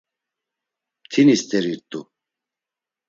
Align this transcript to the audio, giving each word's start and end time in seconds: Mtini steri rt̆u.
Mtini 1.03 1.35
steri 1.41 1.73
rt̆u. 1.79 2.01